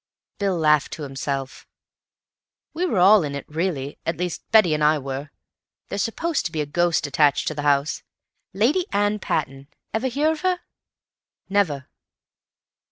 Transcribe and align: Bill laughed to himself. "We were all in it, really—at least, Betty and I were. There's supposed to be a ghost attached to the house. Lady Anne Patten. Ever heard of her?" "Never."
Bill 0.39 0.57
laughed 0.57 0.93
to 0.93 1.03
himself. 1.03 1.67
"We 2.73 2.87
were 2.87 2.97
all 2.97 3.21
in 3.23 3.35
it, 3.35 3.45
really—at 3.47 4.17
least, 4.17 4.41
Betty 4.49 4.73
and 4.73 4.83
I 4.83 4.97
were. 4.97 5.29
There's 5.89 6.01
supposed 6.01 6.43
to 6.47 6.51
be 6.51 6.59
a 6.59 6.65
ghost 6.65 7.05
attached 7.05 7.47
to 7.49 7.53
the 7.53 7.61
house. 7.69 8.01
Lady 8.51 8.87
Anne 8.91 9.19
Patten. 9.19 9.67
Ever 9.93 10.09
heard 10.09 10.31
of 10.31 10.41
her?" 10.41 10.61
"Never." 11.49 11.87